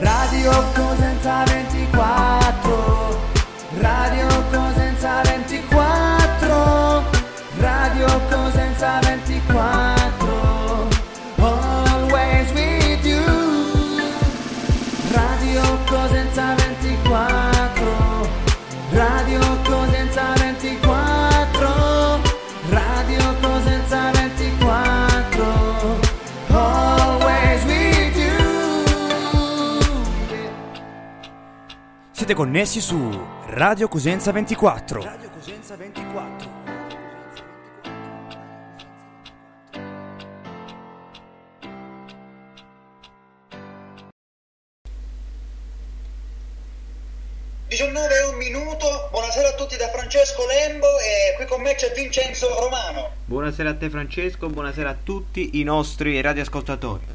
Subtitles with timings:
[0.00, 3.18] Radio Cosenza 24
[3.80, 7.02] Radio Cosenza 24
[7.58, 9.97] Radio Cosenza 24
[32.28, 35.02] Siete connessi su Radio Cosenza 24.
[35.02, 36.50] Radio Cosenza 24.
[47.68, 51.94] 19 e un minuto, buonasera a tutti da Francesco Lembo e qui con me c'è
[51.94, 53.12] Vincenzo Romano.
[53.24, 57.06] Buonasera a te Francesco, buonasera a tutti i nostri radioascoltatori.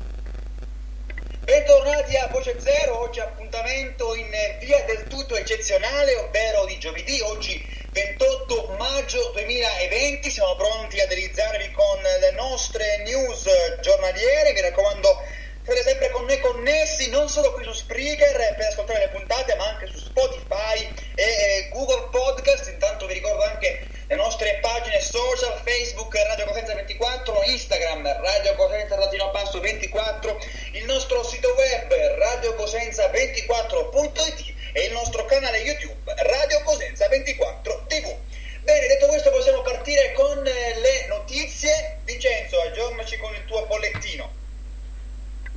[1.44, 4.33] Bentornati a Voce Zero, oggi appuntamento in
[4.64, 11.72] via del tutto eccezionale, ovvero di giovedì, oggi 28 maggio 2020, siamo pronti a deliziarvi
[11.72, 13.48] con le nostre news
[13.82, 15.22] giornaliere, mi raccomando
[15.66, 19.70] siete sempre con noi connessi, non solo qui su Spreaker per ascoltare le puntate, ma
[19.70, 22.70] anche su Spotify e Google Podcast.
[22.70, 28.98] Intanto vi ricordo anche le nostre pagine social, Facebook Radio Cosenza 24, Instagram Radio Cosenza
[28.98, 30.38] Latino Basso 24,
[30.74, 38.16] il nostro sito web radiocosenza24.it e il nostro canale YouTube Radio Cosenza 24 TV.
[38.64, 42.00] Bene, detto questo possiamo partire con eh, le notizie.
[42.04, 44.42] Vincenzo, aggiornaci con il tuo bollettino.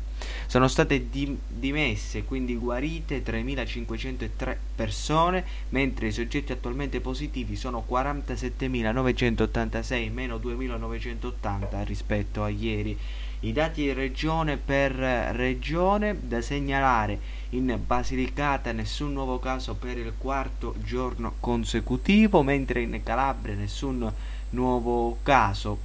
[0.48, 10.12] Sono state dim- dimesse, quindi guarite 3503 persone, mentre i soggetti attualmente positivi sono 47.986
[10.12, 12.98] meno 2.980 rispetto a ieri.
[13.44, 20.76] I dati regione per regione da segnalare in Basilicata nessun nuovo caso per il quarto
[20.82, 24.10] giorno consecutivo, mentre in Calabria nessun
[24.52, 25.78] nuovo caso.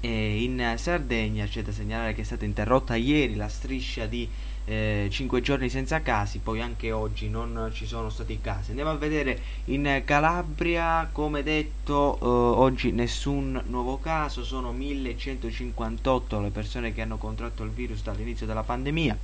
[0.00, 4.28] E in Sardegna c'è da segnalare che è stata interrotta ieri la striscia di
[4.66, 8.70] eh, 5 giorni senza casi, poi anche oggi non ci sono stati casi.
[8.70, 16.50] Andiamo a vedere in Calabria, come detto, eh, oggi nessun nuovo caso, sono 1158 le
[16.50, 19.16] persone che hanno contratto il virus dall'inizio della pandemia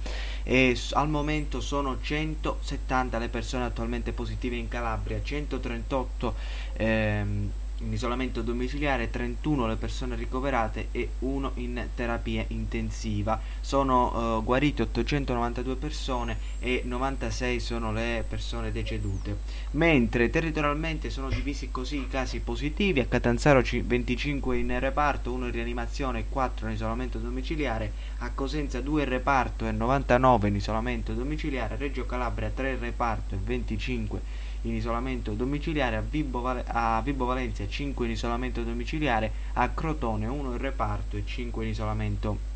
[0.44, 6.34] e al momento sono 170 le persone attualmente positive in Calabria, 138
[6.74, 7.50] ehm,
[7.84, 13.40] in isolamento domiciliare, 31 le persone ricoverate e 1 in terapia intensiva.
[13.60, 19.38] Sono eh, guarite 892 persone e 96 sono le persone decedute.
[19.72, 25.46] Mentre territorialmente sono divisi così i casi positivi, a Catanzaro ci- 25 in reparto, 1
[25.46, 30.54] in rianimazione e 4 in isolamento domiciliare, a Cosenza 2 in reparto e 99 in
[30.54, 36.46] isolamento domiciliare, a Reggio Calabria 3 in reparto e 25 in isolamento domiciliare, a Vibo,
[36.46, 41.70] a Vibo Valencia 5 in isolamento domiciliare, a Crotone 1 in reparto e 5 in
[41.70, 42.50] isolamento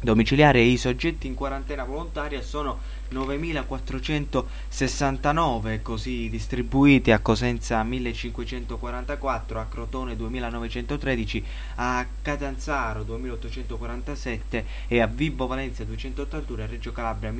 [0.00, 0.60] domiciliare.
[0.60, 2.78] I soggetti in quarantena volontaria sono
[3.12, 11.42] 9.469 così distribuiti a Cosenza 1.544, a Crotone 2.913,
[11.76, 17.32] a Catanzaro 2.847 e a Vibo Valencia 281 e a Reggio Calabria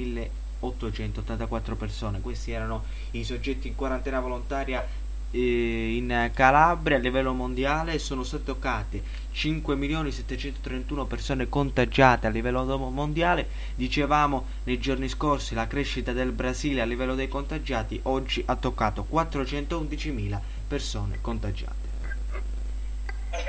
[0.62, 2.20] 1.884 persone.
[2.20, 4.87] Questi erano i soggetti in quarantena volontaria
[5.32, 9.03] eh, in Calabria a livello mondiale sono state toccate
[9.35, 13.49] 5.731 persone contagiate a livello mondiale.
[13.75, 19.06] Dicevamo nei giorni scorsi la crescita del Brasile a livello dei contagiati, oggi ha toccato
[19.11, 20.38] 411.000
[20.69, 21.92] persone contagiate.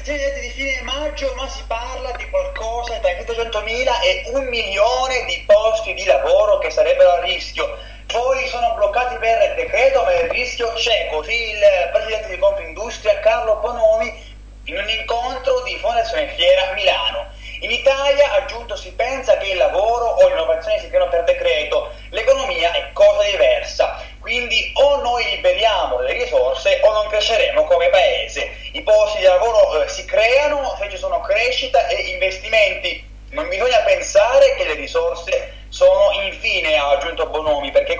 [0.02, 5.26] Dati di fine maggio, ma si parla di qualcosa tra i 700.000 e un milione
[5.26, 7.78] di posti di lavoro che sarebbero a rischio.
[8.08, 11.08] Poi sono bloccati per decreto, ma il rischio c'è.
[11.12, 11.62] Così il
[11.92, 14.32] presidente di Confindustria, Carlo Bonomi,
[14.66, 17.28] in un incontro di Fondazione Fiera Milano.
[17.60, 22.74] In Italia, aggiunto, si pensa che il lavoro o l'innovazione si creano per decreto, l'economia
[22.74, 28.50] è cosa diversa, quindi o noi liberiamo le risorse o non cresceremo come paese.
[28.72, 33.06] I posti di lavoro eh, si creano se ci sono crescita e investimenti.
[33.32, 38.00] Non bisogna pensare che le risorse sono infine, ha aggiunto Bonomi, perché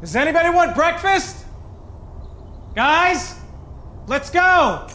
[0.00, 1.44] Does anybody want breakfast?
[2.74, 3.34] Guys,
[4.06, 4.86] let's go!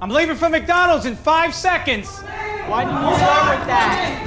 [0.00, 2.22] I'm leaving for McDonald's in five seconds.
[2.68, 4.22] Why did you start with that?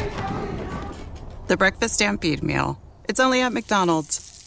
[1.48, 2.80] The Breakfast Stampede Meal.
[3.08, 4.20] It's only at McDonald's,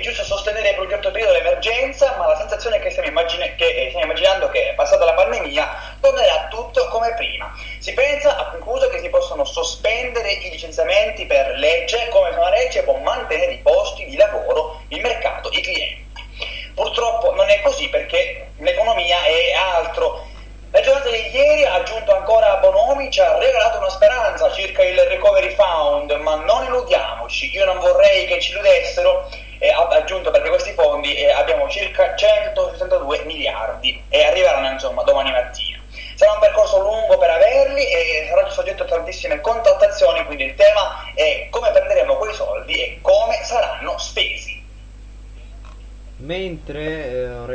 [0.00, 3.54] È giusto sostenere per un certo periodo l'emergenza, ma la sensazione è che stiamo, immagine-
[3.56, 5.68] che, eh, stiamo immaginando che, passata la pandemia,
[6.00, 7.52] tornerà tutto come prima.
[7.78, 12.48] Si pensa, ha concluso, che si possono sospendere i licenziamenti per legge, come se una
[12.48, 13.69] legge può mantenere i posti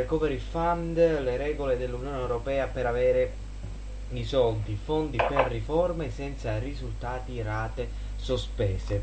[0.06, 3.32] Recovery Fund, le regole dell'Unione Europea per avere
[4.12, 9.02] i soldi, fondi per riforme senza risultati, rate sospese.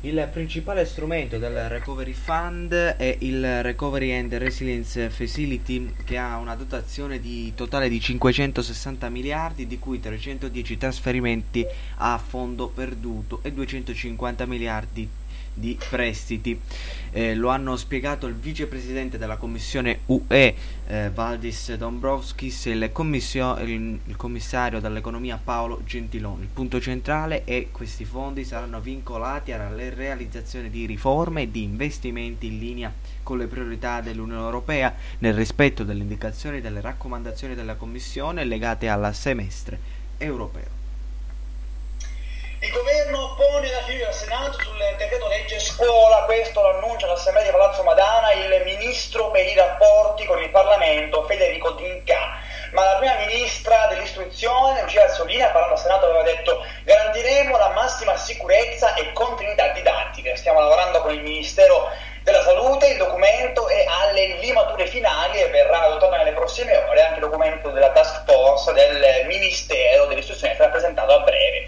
[0.00, 6.56] Il principale strumento del Recovery Fund è il Recovery and Resilience Facility che ha una
[6.56, 11.64] dotazione di totale di 560 miliardi di cui 310 trasferimenti
[11.98, 15.08] a fondo perduto e 250 miliardi
[15.58, 16.60] di prestiti.
[17.12, 20.54] Eh, lo hanno spiegato il vicepresidente della Commissione UE
[20.86, 26.42] eh, Valdis Dombrovskis e il, commisio- il- il commissario dell'economia Paolo Gentiloni.
[26.42, 31.62] Il punto centrale è che questi fondi saranno vincolati alla realizzazione di riforme e di
[31.62, 32.92] investimenti in linea
[33.22, 38.88] con le priorità dell'Unione Europea nel rispetto delle indicazioni e delle raccomandazioni della Commissione legate
[38.88, 39.78] al semestre
[40.18, 40.75] europeo.
[42.66, 47.44] Il governo pone la fiducia al Senato sul decreto legge scuola, questo lo annuncia all'Assemblea
[47.44, 52.40] di Palazzo Madana il ministro per i rapporti con il Parlamento Federico D'Inca.
[52.72, 58.16] Ma la prima ministra dell'istruzione, Lucia Azzolina, parlando al Senato, aveva detto garantiremo la massima
[58.16, 60.34] sicurezza e continuità didattica.
[60.34, 61.88] Stiamo lavorando con il Ministero
[62.24, 67.20] della Salute, il documento è alle limature finali e verrà adottato nelle prossime ore anche
[67.20, 71.66] il documento della task force del Ministero dell'istruzione sarà presentato a breve.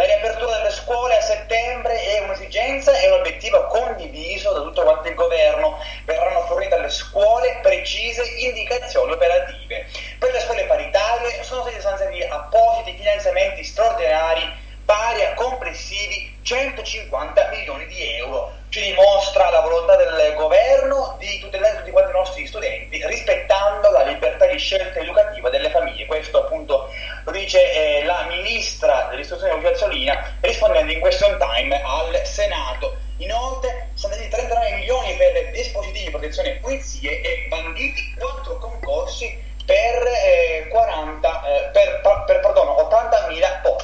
[0.00, 5.08] La riapertura delle scuole a settembre è un'esigenza e un obiettivo condiviso da tutto quanto
[5.08, 5.78] il governo.
[6.06, 9.84] Verranno fornite alle scuole precise indicazioni operative.
[10.18, 17.86] Per le scuole paritarie sono stati stanziati appositi finanziamenti straordinari pari a complessivi 150 milioni
[17.86, 18.52] di euro.
[18.70, 24.02] Ci dimostra la volontà del governo di tutelare tutti quanti i nostri studenti rispettando la
[24.02, 26.06] libertà di scelta educativa delle famiglie.
[26.06, 26.89] Questo appunto
[27.30, 32.96] dice eh, la ministra dell'istruzione Lucia Azzolina rispondendo in question time al Senato.
[33.18, 39.48] Inoltre sono stati 39 milioni per dispositivi di protezione e pulizie e banditi 4 concorsi
[39.66, 43.79] per, eh, 40, eh, per, per perdono, 80.000 posti.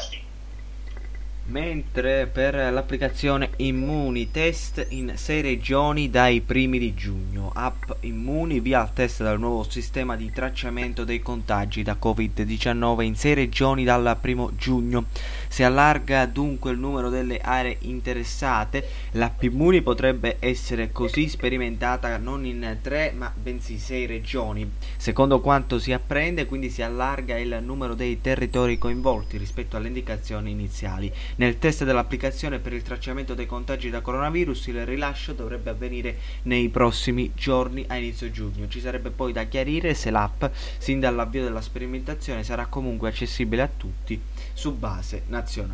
[1.49, 8.81] Mentre per l'applicazione Immuni test in 6 regioni dai primi di giugno, app Immuni via
[8.81, 14.19] al test del nuovo sistema di tracciamento dei contagi da Covid-19 in 6 regioni dal
[14.21, 15.05] primo giugno.
[15.49, 22.45] Si allarga dunque il numero delle aree interessate, l'app Immuni potrebbe essere così sperimentata non
[22.45, 24.71] in 3 ma bensì 6 regioni.
[24.97, 30.51] Secondo quanto si apprende, quindi si allarga il numero dei territori coinvolti rispetto alle indicazioni
[30.51, 31.13] iniziali.
[31.37, 36.69] Nel test dell'applicazione per il tracciamento dei contagi da coronavirus il rilascio dovrebbe avvenire nei
[36.69, 38.69] prossimi giorni a inizio giugno.
[38.69, 40.45] Ci sarebbe poi da chiarire se l'app,
[40.79, 44.21] sin dall'avvio della sperimentazione, sarà comunque accessibile a tutti
[44.53, 45.45] su base nazionale.
[45.47, 45.65] Per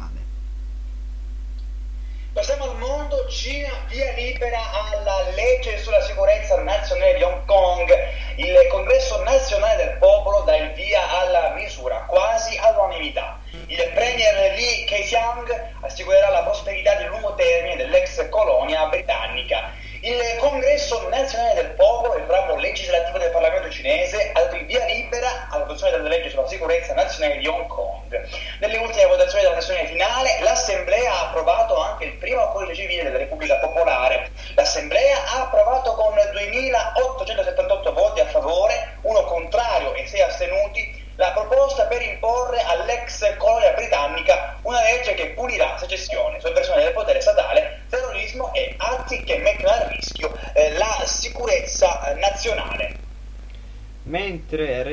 [2.34, 7.90] Passiamo al mondo, Cina via libera alla legge sulla sicurezza nazionale di Hong Kong.
[8.36, 13.40] Il congresso nazionale del popolo dà il via alla misura quasi all'unanimità.
[13.66, 19.72] Il premier Li Keqiang assicurerà la prosperità di lungo termine dell'ex colonia britannica.
[20.04, 24.84] Il congresso nazionale del popolo, il ramo legislativo del Parlamento cinese, ha dato il via
[24.84, 28.20] libera all'adozione della legge sulla sicurezza nazionale di Hong Kong.
[28.58, 33.04] Nelle ultime votazioni della sessione finale, l'Assemblea ha approvato anche il primo codice civile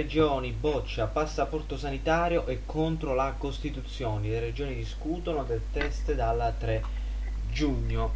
[0.09, 6.83] regioni boccia passaporto sanitario e contro la Costituzione, le regioni discutono del test dal 3
[7.51, 8.11] giugno.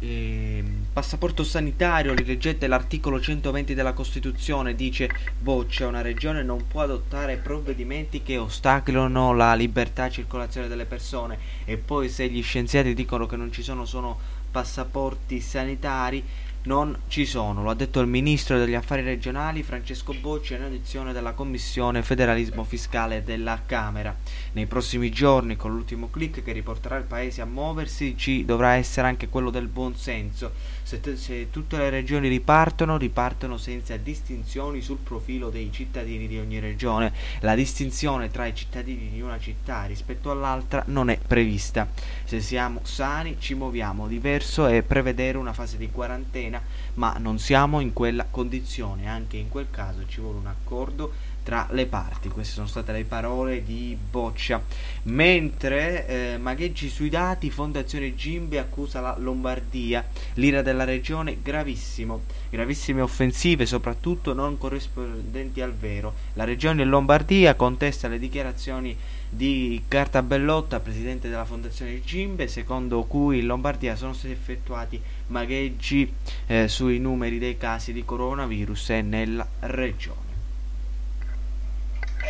[0.00, 5.10] Ehm, passaporto sanitario, rileggete l'articolo 120 della Costituzione, dice
[5.40, 11.36] boccia, una regione non può adottare provvedimenti che ostacolano la libertà di circolazione delle persone
[11.64, 14.16] e poi se gli scienziati dicono che non ci sono, sono
[14.52, 16.22] passaporti sanitari,
[16.64, 21.12] non ci sono, lo ha detto il ministro degli affari regionali Francesco Bocci in audizione
[21.12, 24.16] della Commissione Federalismo Fiscale della Camera.
[24.52, 29.08] Nei prossimi giorni, con l'ultimo clic che riporterà il Paese a muoversi, ci dovrà essere
[29.08, 30.52] anche quello del buon senso.
[30.86, 36.38] Se, t- se tutte le regioni ripartono, ripartono senza distinzioni sul profilo dei cittadini di
[36.38, 37.10] ogni regione.
[37.40, 41.88] La distinzione tra i cittadini di una città rispetto all'altra non è prevista.
[42.24, 46.60] Se siamo sani ci muoviamo, diverso è prevedere una fase di quarantena
[46.94, 51.12] ma non siamo in quella condizione, anche in quel caso ci vuole un accordo
[51.44, 52.28] tra le parti.
[52.28, 54.60] Queste sono state le parole di Boccia.
[55.04, 63.02] Mentre eh, magheggi sui dati, Fondazione Gimbe accusa la Lombardia, l'ira della regione gravissimo, gravissime
[63.02, 66.14] offensive soprattutto non corrispondenti al vero.
[66.32, 68.96] La regione Lombardia contesta le dichiarazioni
[69.28, 76.10] di Cartabellotta, presidente della Fondazione Gimbe, secondo cui in Lombardia sono stati effettuati magheggi
[76.46, 80.23] eh, sui numeri dei casi di coronavirus nella regione.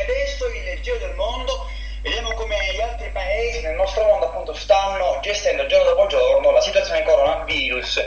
[0.01, 1.67] Adesso il giro del mondo,
[2.03, 6.61] vediamo come gli altri paesi nel nostro mondo appunto stanno gestendo giorno dopo giorno la
[6.61, 8.05] situazione coronavirus.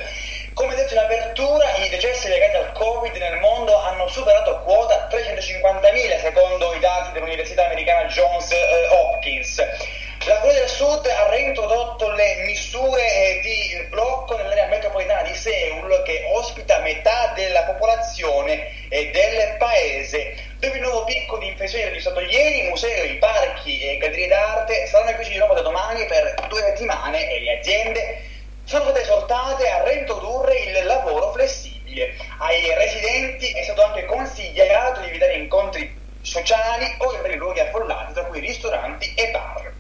[0.54, 6.20] Come detto in apertura, i decessi legati al Covid nel mondo hanno superato quota 350.000
[6.20, 8.52] secondo i dati dell'Università americana Johns
[8.90, 9.64] Hopkins.
[10.26, 16.04] La Corea del Sud ha reintrodotto le misure eh, di blocco nell'area metropolitana di Seoul
[16.04, 20.36] che ospita metà della popolazione eh, del paese.
[20.68, 24.86] Dove il nuovo picco di infezioni registrato ieri, i musei, i parchi e gallerie d'arte
[24.88, 28.22] saranno chiusi di nuovo da domani per due settimane e le aziende
[28.66, 32.18] sono state esortate a reintrodurre il lavoro flessibile.
[32.40, 35.90] Ai residenti è stato anche consigliato di evitare incontri
[36.22, 39.74] sociali o in luoghi affollati, tra cui ristoranti e bar.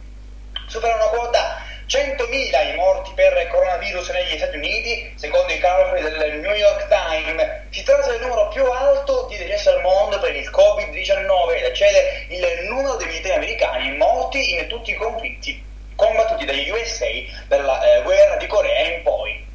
[0.67, 6.39] Superano una quota 100.000 i morti per coronavirus negli Stati Uniti, secondo i calcoli del
[6.39, 7.61] New York Times.
[7.69, 12.25] Si tratta del numero più alto di decessi al mondo per il Covid-19 ed eccede
[12.27, 15.63] il numero dei militari americani morti in tutti i conflitti
[15.95, 17.07] combattuti dagli USA
[17.47, 19.45] dalla eh, guerra di Corea in poi.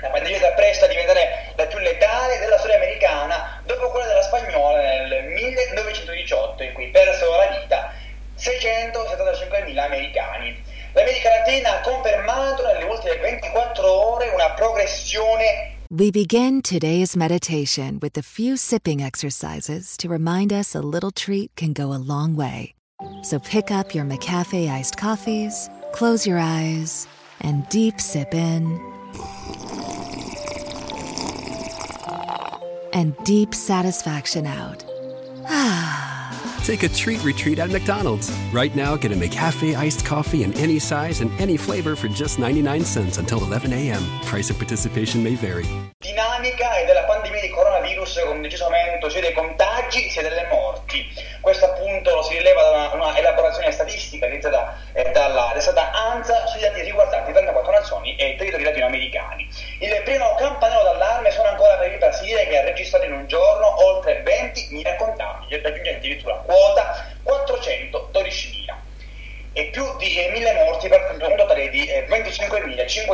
[0.00, 4.22] La pandemia si appresta a diventare la più letale della storia americana dopo quella della
[4.22, 7.92] spagnola nel 1918, in cui persero la vita
[8.38, 10.23] 675.000 americani.
[11.46, 18.56] Ha confermato nelle ultime 24 ore una progressione We begin today's meditation with a few
[18.56, 22.74] sipping exercises to remind us a little treat can go a long way.
[23.20, 27.06] So pick up your McCafe iced coffees, close your eyes,
[27.42, 28.80] and deep sip in.
[32.94, 34.82] And deep satisfaction out.
[35.46, 36.13] Ah.
[36.64, 38.32] Take a treat retreat at McDonald's.
[38.50, 42.38] Right now, get a McCafe iced coffee in any size and any flavor for just
[42.38, 44.02] 99 cents until 11 a.m.
[44.22, 45.66] Price of participation may vary.
[46.44, 51.06] dinamica e della pandemia di coronavirus con deciso aumento sia dei contagi sia delle morti.
[51.40, 56.60] Questo appunto lo si rileva da una, una elaborazione statistica realizzata eh, dalla ANSA sui
[56.60, 59.43] dati riguardanti 34 nazioni e territori latinoamericani.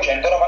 [0.02, 0.39] 25.598.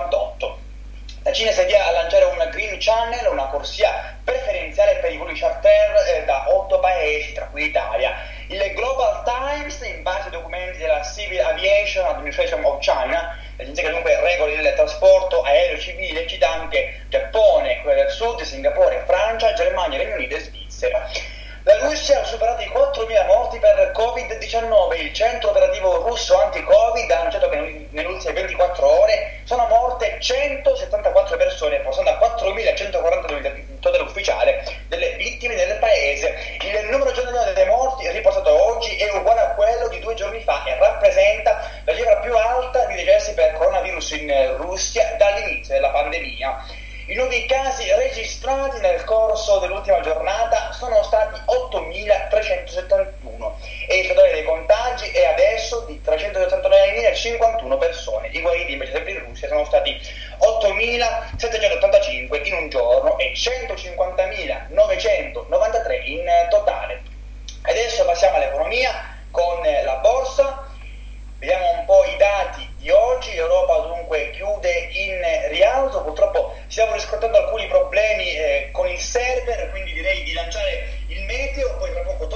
[26.92, 33.56] anti-Covid ha annunciato che nelle ultime 24 ore sono morte 174 persone, passando a 4.142
[33.56, 36.34] il totale ufficiale delle vittime nel paese.
[36.60, 40.64] Il numero giornaliero dei morti riportato oggi è uguale a quello di due giorni fa
[40.64, 46.64] e rappresenta la cifra più alta di decessi per coronavirus in Russia dall'inizio della pandemia.
[47.06, 50.51] I nuovi casi registrati nel corso dell'ultima giornata
[76.72, 81.76] stiamo riscontrando alcuni problemi eh, con il server, quindi direi di lanciare il meteo.
[81.76, 82.26] Poi tra poco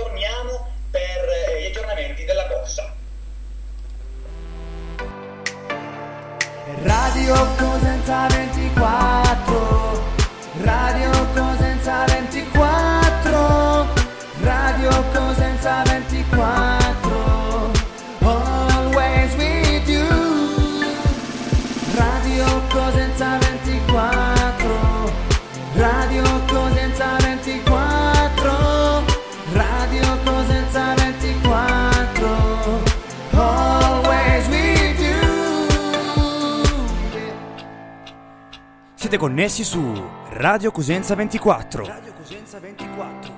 [39.08, 41.84] Siete connessi su Radio Cosenza 24.
[41.84, 43.34] Radio Cosenza 24.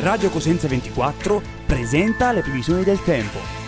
[0.00, 3.61] Radio Cosenza 24 presenta le previsioni del tempo.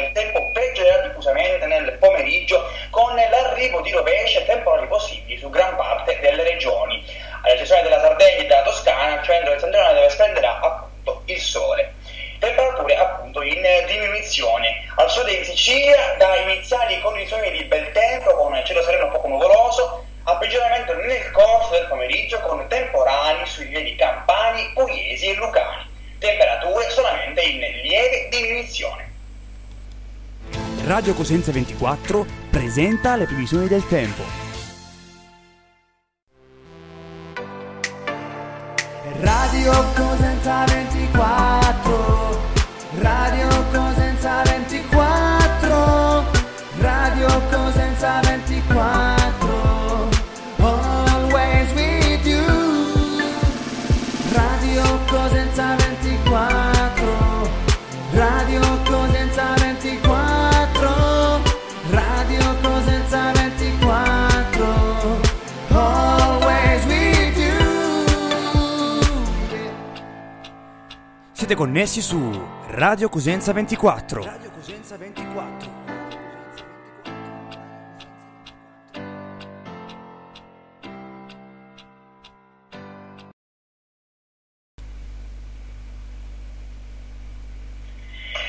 [0.00, 4.99] Il tempo peggiorerà diffusamente nel pomeriggio con l'arrivo di rovesci e temporali possibili
[31.10, 34.22] Radio Cosenza 24 presenta le previsioni del tempo.
[39.18, 42.40] Radio Cosenza 24
[43.00, 46.24] Radio Cosenza 24
[46.78, 49.09] Radio Cosenza 24
[71.50, 74.22] Siete connessi su Radio Cosenza 24.
[74.22, 75.70] Radio Cosenza 24.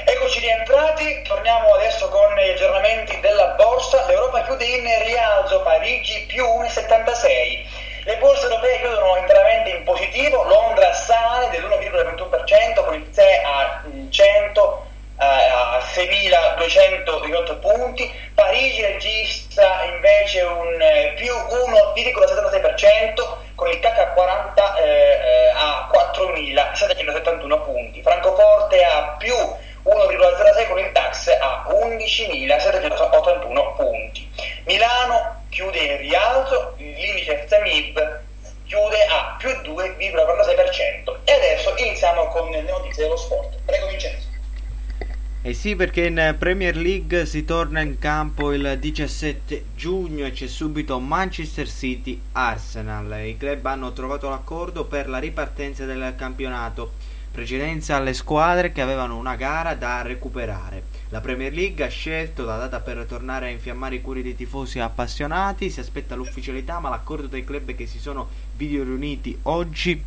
[0.06, 4.06] Eccoci rientrati, torniamo adesso con gli aggiornamenti della borsa.
[4.06, 8.06] L'Europa chiude in rialzo, Parigi più 1,76.
[8.06, 10.71] Le borse europee chiudono interamente in positivo, Londra
[11.02, 14.86] sale dell'1,21% con il TSE a 100
[15.18, 24.76] eh, a 6.218 punti, Parigi registra invece un eh, più 1,76% con il CAC 40
[24.78, 34.30] eh, eh, a 4.771 punti, Francoforte a più 1,06 con il DAX a 11.781 punti.
[34.66, 38.30] Milano chiude in rialzo, l'indice FTMIB
[38.72, 41.20] chiude a più 2,46%.
[41.26, 43.58] E adesso iniziamo con le notizie dello sport.
[43.66, 44.30] Prego Vincenzo.
[45.42, 50.48] Eh sì, perché in Premier League si torna in campo il 17 giugno e c'è
[50.48, 53.26] subito Manchester City Arsenal.
[53.26, 56.94] I club hanno trovato l'accordo per la ripartenza del campionato.
[57.32, 60.84] Precedenza alle squadre che avevano una gara da recuperare.
[61.10, 64.80] La Premier League ha scelto la data per tornare a infiammare i cuori dei tifosi
[64.80, 65.70] appassionati.
[65.70, 68.30] Si aspetta l'ufficialità, ma l'accordo dei club che si sono
[68.62, 70.00] video riuniti oggi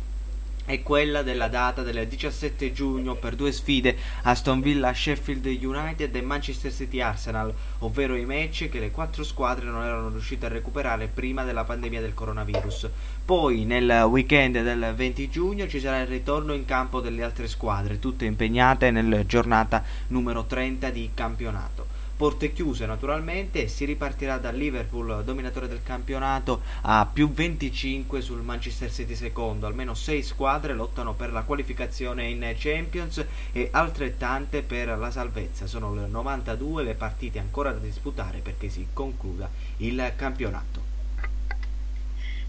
[0.63, 6.21] è quella della data del 17 giugno per due sfide Aston Villa Sheffield United e
[6.21, 11.07] Manchester City Arsenal, ovvero i match che le quattro squadre non erano riuscite a recuperare
[11.07, 12.89] prima della pandemia del coronavirus.
[13.25, 17.99] Poi nel weekend del 20 giugno ci sarà il ritorno in campo delle altre squadre,
[17.99, 24.55] tutte impegnate nella giornata numero 30 di campionato porte chiuse naturalmente e si ripartirà dal
[24.55, 29.67] Liverpool dominatore del campionato a più 25 sul Manchester City secondo.
[29.67, 35.67] Almeno 6 squadre lottano per la qualificazione in Champions e altrettante per la salvezza.
[35.67, 40.94] Sono le 92 le partite ancora da disputare perché si concluda il campionato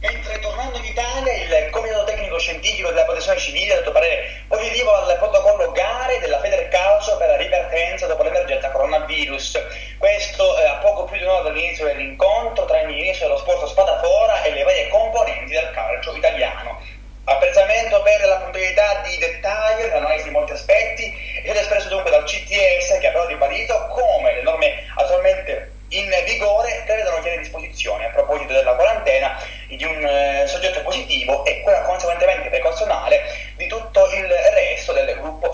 [0.01, 4.95] Mentre tornando in Italia il Comitato Tecnico Scientifico della Protezione Civile ha dato parere positivo
[4.95, 9.59] al protocollo gare della Federcalcio per la ripartenza dopo l'emergenza coronavirus.
[9.97, 14.43] Questo eh, a poco più di un'ora dall'inizio dell'incontro tra il Ministro dello Sport Spadafora
[14.43, 16.79] e le varie componenti del calcio italiano.
[17.25, 22.99] Apprezzamento per la puntualità di dettaglio nell'analisi di molti aspetti ed espresso dunque dal CTS
[23.01, 28.53] che ha però ribadito come le norme attualmente in vigore prevedono chiare disposizioni a proposito
[28.53, 33.21] della quarantena di un eh, soggetto positivo e quella conseguentemente precauzionale
[33.57, 35.46] di tutto il resto del gruppo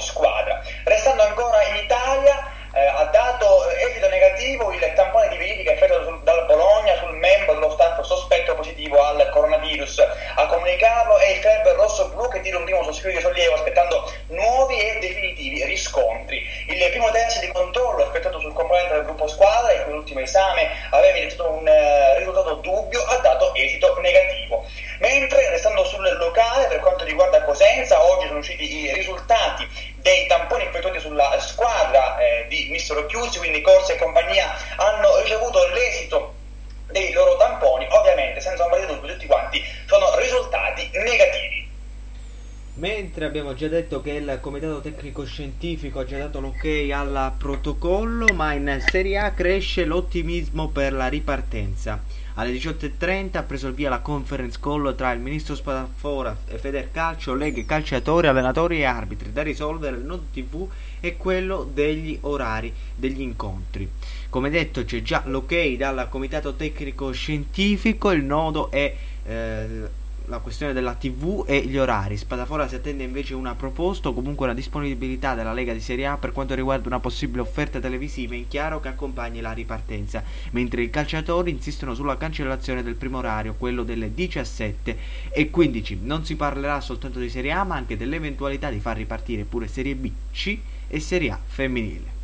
[43.62, 48.83] già detto che il comitato tecnico scientifico ha già dato l'ok al protocollo, ma in
[48.85, 52.03] Serie A cresce l'ottimismo per la ripartenza.
[52.35, 57.35] Alle 18.30 ha preso il via la conference call tra il ministro Spadafora e Federcalcio,
[57.35, 60.66] leghe calciatori, allenatori e arbitri da risolvere il nodo TV
[60.98, 63.88] e quello degli orari degli incontri.
[64.29, 68.92] Come detto c'è già l'ok dal comitato tecnico scientifico, il nodo è
[69.25, 72.16] eh, la questione della TV e gli orari.
[72.16, 76.16] Spadafora si attende invece una proposta o comunque una disponibilità della Lega di Serie A
[76.16, 80.90] per quanto riguarda una possibile offerta televisiva in chiaro che accompagni la ripartenza, mentre i
[80.90, 84.98] calciatori insistono sulla cancellazione del primo orario, quello delle 17
[85.30, 86.00] e 15.
[86.02, 89.94] Non si parlerà soltanto di Serie A, ma anche dell'eventualità di far ripartire pure Serie
[89.94, 90.58] B, C
[90.88, 92.20] e Serie A femminile.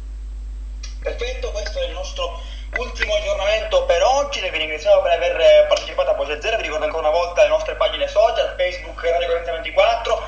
[1.00, 2.40] Perfetto, questo è il nostro
[2.76, 7.08] ultimo aggiornamento per oggi, vi ringraziamo per aver partecipato a Voce Zero, vi ricordo ancora
[7.08, 7.42] una volta
[8.98, 10.22] Facebook Radio 4024,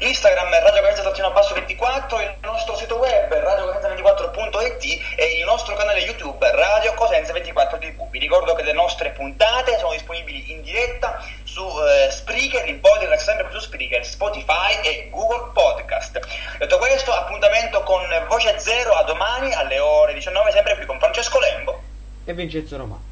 [0.00, 6.50] Instagram Radio Cosenza Basso 24, il nostro sito web radiocosenza24.it e il nostro canale YouTube
[6.52, 8.08] Radio Cosenza 24 TV.
[8.10, 13.24] Vi ricordo che le nostre puntate sono disponibili in diretta su eh, Spreaker, in podcast
[13.24, 16.20] sempre su Spreaker, Spotify e Google Podcast.
[16.58, 21.38] Detto questo, appuntamento con Voce Zero a domani alle ore 19 sempre qui con Francesco
[21.40, 21.82] Lembo
[22.24, 23.11] e Vincenzo Romano.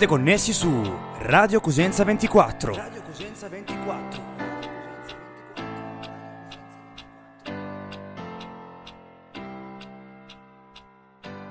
[0.00, 0.70] Siete connessi su
[1.18, 2.72] Radio Cosenza 24.
[2.72, 4.22] Radio Cosenza 24.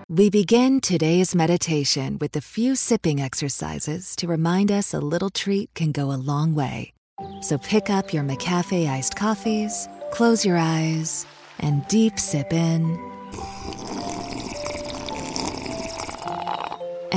[0.07, 5.69] We begin today's meditation with a few sipping exercises to remind us a little treat
[5.75, 6.93] can go a long way.
[7.41, 11.27] So pick up your McCafe iced coffees, close your eyes,
[11.59, 13.08] and deep sip in.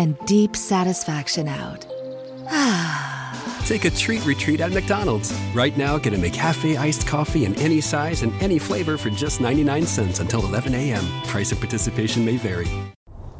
[0.03, 1.87] And deep satisfaction out.
[2.49, 3.63] Ah.
[3.67, 5.33] Take a treat retreat at McDonald's.
[5.55, 9.41] Right now, get a McCafe iced coffee in any size and any flavor for just
[9.41, 11.05] 99 cents until 11 a.m.
[11.29, 12.67] Price of participation may vary.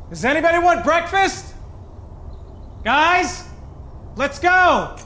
[0.09, 1.53] Does anybody want breakfast?
[2.85, 3.43] Guys,
[4.15, 4.97] let's go.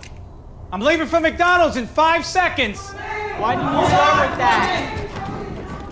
[0.72, 2.92] I'm leaving for McDonald's in five seconds.
[3.40, 5.90] Why did you start with that?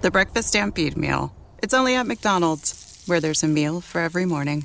[0.00, 1.34] The Breakfast Stampede Meal.
[1.62, 4.64] It's only at McDonald's, where there's a meal for every morning.